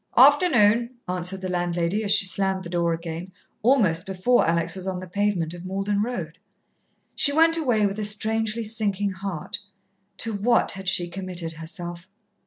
[0.17, 4.97] "Afternoon," answered the landlady, as she slammed the door again, almost before Alex was on
[4.99, 6.39] the pavement of Malden Road.
[7.15, 9.59] She went away with a strangely sinking heart.
[10.17, 12.07] To what had she committed herself?